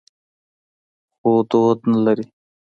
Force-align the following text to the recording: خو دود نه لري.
خو 1.17 1.31
دود 1.49 1.79
نه 1.91 1.97
لري. 2.05 2.25